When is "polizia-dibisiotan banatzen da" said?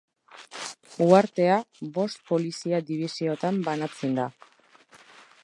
2.31-4.29